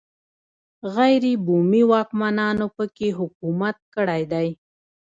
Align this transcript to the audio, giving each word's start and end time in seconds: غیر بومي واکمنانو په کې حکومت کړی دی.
غیر 0.95 1.23
بومي 1.45 1.83
واکمنانو 1.91 2.67
په 2.75 2.83
کې 2.95 3.07
حکومت 3.19 3.77
کړی 3.95 4.23
دی. 4.31 4.47